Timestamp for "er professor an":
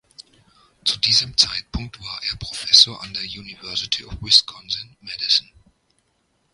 2.31-3.13